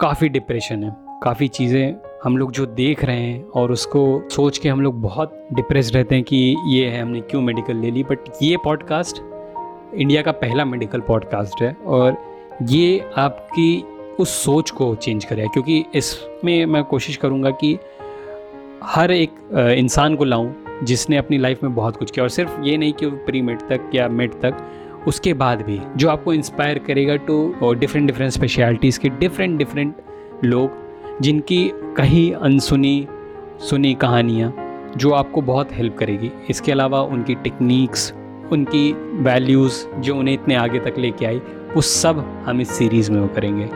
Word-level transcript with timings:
काफ़ी 0.00 0.28
डिप्रेशन 0.28 0.84
है। 0.84 0.96
काफ़ी 0.98 1.48
चीज़ें 1.48 1.94
हम 2.24 2.36
लोग 2.36 2.52
जो 2.52 2.66
देख 2.66 3.04
रहे 3.04 3.20
हैं 3.20 3.44
और 3.44 3.72
उसको 3.72 4.28
सोच 4.30 4.58
के 4.58 4.68
हम 4.68 4.80
लोग 4.80 5.00
बहुत 5.00 5.48
डिप्रेस 5.52 5.92
रहते 5.94 6.14
हैं 6.14 6.24
कि 6.24 6.56
ये 6.66 6.88
है 6.88 7.02
हमने 7.02 7.20
क्यों 7.20 7.42
मेडिकल 7.42 7.76
ले 7.76 7.90
ली? 7.90 8.02
बट 8.02 8.18
ये 8.42 8.56
पॉडकास्ट 8.56 9.16
इंडिया 9.94 10.22
का 10.22 10.32
पहला 10.32 10.64
मेडिकल 10.64 11.00
पॉडकास्ट 11.00 11.62
है 11.62 11.76
और 11.86 12.16
ये 12.62 13.10
आपकी 13.16 13.84
उस 14.20 14.44
सोच 14.44 14.70
को 14.70 14.94
चेंज 14.94 15.24
करे 15.24 15.46
क्योंकि 15.46 15.84
इसमें 15.94 16.66
मैं 16.66 16.84
कोशिश 16.84 17.16
करूँगा 17.16 17.50
कि 17.50 17.78
हर 18.82 19.10
एक 19.10 19.30
इंसान 19.78 20.14
को 20.16 20.24
लाऊं 20.24 20.52
जिसने 20.84 21.16
अपनी 21.16 21.38
लाइफ 21.38 21.62
में 21.62 21.74
बहुत 21.74 21.96
कुछ 21.96 22.10
किया 22.10 22.22
और 22.22 22.28
सिर्फ़ 22.28 22.60
ये 22.62 22.76
नहीं 22.76 22.92
कि 22.92 23.06
प्री 23.06 23.42
मेड 23.42 23.60
तक 23.60 23.90
या 23.94 24.08
मेड 24.08 24.32
तक, 24.32 24.56
उसके 25.08 25.32
बाद 25.34 25.62
भी 25.62 25.80
जो 25.96 26.08
आपको 26.08 26.32
इंस्पायर 26.32 26.78
करेगा 26.78 27.16
टू 27.16 27.72
डिफरेंट 27.74 28.06
डिफरेंट 28.06 28.32
स्पेशलिटीज़ 28.32 28.98
के 29.00 29.08
डिफरेंट 29.08 29.58
डिफरेंट 29.58 29.94
लोग 30.44 31.20
जिनकी 31.20 31.70
कहीं 31.96 32.32
अनसुनी, 32.32 33.06
सुनी 33.60 33.94
कहानियाँ 33.94 34.52
जो 34.96 35.10
आपको 35.12 35.40
बहुत 35.42 35.72
हेल्प 35.72 35.96
करेगी। 35.98 36.30
इसके 36.50 36.72
अलावा 36.72 37.00
उनकी 37.02 37.34
टेक्निक्स 37.34 38.12
उनकी 38.52 38.92
वैल्यूज़ 39.22 39.86
जो 39.96 40.16
उन्हें 40.16 40.34
इतने 40.34 40.54
आगे 40.54 40.80
तक 40.80 40.98
लेके 40.98 41.26
आई, 41.26 41.38
वो 41.74 41.80
सब 41.80 42.24
हम 42.46 42.60
इस 42.60 42.70
सीरीज़ 42.70 43.10
में 43.12 43.20
वो 43.20 43.28
करेंगे। 43.34 43.68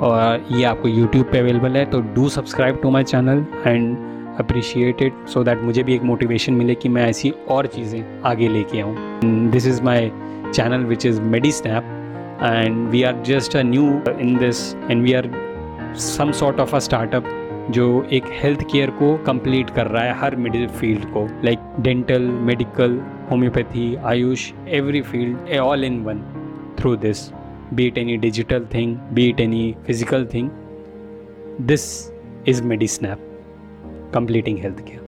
और 0.00 0.46
ये 0.52 0.64
आपको 0.64 0.88
यूट्यूब 0.88 1.26
पे 1.32 1.38
अवेलेबल 1.38 1.76
है 1.76 1.84
तो 1.86 2.00
do 2.14 2.28
subscribe 2.28 2.80
to 2.82 2.90
my 2.90 3.04
channel 3.04 3.46
and 3.66 4.13
appreciated 4.40 5.26
so 5.32 5.42
that 5.44 5.62
मुझे 5.62 5.82
भी 5.82 5.94
एक 5.94 6.02
मोटिवेशन 6.02 6.54
मिले 6.54 6.74
कि 6.74 6.88
मैं 6.88 7.06
ऐसी 7.08 7.30
और 7.50 7.66
चीज़ें 7.74 8.22
आगे 8.26 8.48
लेके 8.48 8.80
आऊँ 8.80 9.50
this 9.50 9.66
is 9.66 9.82
my 9.82 10.10
channel 10.54 10.84
which 10.86 11.06
is 11.06 11.20
medi 11.34 11.52
snap 11.52 11.84
and 12.42 12.88
we 12.90 13.02
are 13.02 13.22
just 13.26 13.56
a 13.56 13.62
new 13.64 13.86
in 14.20 14.36
this 14.38 14.64
and 14.90 15.02
we 15.02 15.12
are 15.12 15.30
some 16.08 16.32
sort 16.40 16.60
of 16.60 16.74
a 16.76 16.78
startup 16.88 17.28
जो 17.70 17.86
एक 18.12 18.24
हेल्थ 18.42 18.62
केयर 18.72 18.90
को 18.98 19.16
कंप्लीट 19.26 19.70
कर 19.76 19.86
रहा 19.86 20.02
है 20.04 20.18
हर 20.20 20.36
मिडिल 20.46 20.66
फ़ील्ड 20.70 21.04
को 21.12 21.26
like 21.44 21.58
dental 21.82 22.28
medical 22.50 23.00
homeopathy 23.30 23.94
AYUSH 24.06 24.50
every 24.80 25.00
field 25.02 25.56
all 25.60 25.84
in 25.84 26.02
one 26.04 26.20
through 26.78 26.96
this 26.96 27.30
be 27.72 27.88
it 27.88 27.98
any 27.98 28.16
digital 28.16 28.64
thing, 28.66 29.00
be 29.12 29.30
it 29.30 29.40
any 29.40 29.76
physical 29.84 30.24
thing. 30.24 30.50
This 31.58 32.12
is 32.44 32.60
MediSnap, 32.60 33.18
completing 34.14 34.62
healthcare. 34.64 35.03